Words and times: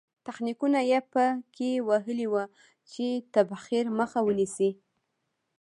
تخنیکونه 0.25 0.79
یې 0.89 0.99
په 1.13 1.25
کې 1.55 1.71
وهلي 1.87 2.27
وو 2.29 2.43
چې 2.91 3.05
تبخیر 3.33 3.85
مخه 3.99 4.19
ونیسي. 4.23 4.69